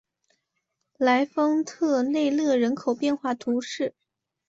[0.97, 3.93] 莱丰特内勒人口变化图示